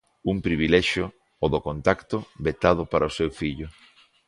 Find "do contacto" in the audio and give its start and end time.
1.53-2.17